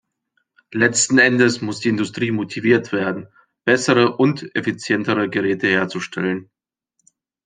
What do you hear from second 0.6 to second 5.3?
Letzten Endes muss die Industrie motiviert werden, bessere und effizientere